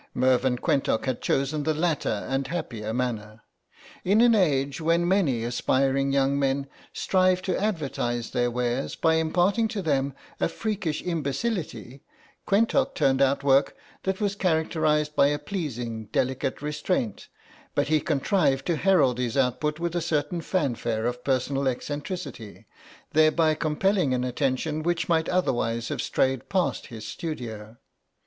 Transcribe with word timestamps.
Mervyn 0.15 0.57
Quentock 0.57 1.05
had 1.05 1.21
chosen 1.21 1.61
the 1.61 1.75
latter 1.75 2.25
and 2.27 2.47
happier 2.47 2.91
manner. 2.91 3.43
In 4.03 4.19
an 4.21 4.33
age 4.33 4.81
when 4.81 5.07
many 5.07 5.43
aspiring 5.43 6.11
young 6.11 6.39
men 6.39 6.65
strive 6.91 7.43
to 7.43 7.55
advertise 7.61 8.31
their 8.31 8.49
wares 8.49 8.95
by 8.95 9.17
imparting 9.17 9.67
to 9.67 9.81
them 9.83 10.15
a 10.39 10.49
freakish 10.49 11.03
imbecility, 11.03 12.01
Quentock 12.47 12.95
turned 12.95 13.21
out 13.21 13.43
work 13.43 13.75
that 14.01 14.19
was 14.19 14.33
characterised 14.35 15.15
by 15.15 15.27
a 15.27 15.37
pleasing 15.37 16.05
delicate 16.07 16.63
restraint, 16.63 17.27
but 17.75 17.89
he 17.89 17.99
contrived 18.01 18.65
to 18.65 18.77
herald 18.77 19.19
his 19.19 19.37
output 19.37 19.79
with 19.79 19.95
a 19.95 20.01
certain 20.01 20.41
fanfare 20.41 21.05
of 21.05 21.23
personal 21.23 21.67
eccentricity, 21.67 22.65
thereby 23.11 23.53
compelling 23.53 24.15
an 24.15 24.23
attention 24.23 24.81
which 24.81 25.07
might 25.07 25.29
otherwise 25.29 25.89
have 25.89 26.01
strayed 26.01 26.49
past 26.49 26.87
his 26.87 27.07
studio. 27.07 27.77